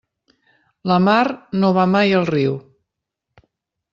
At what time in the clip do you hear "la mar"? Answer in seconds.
0.91-1.19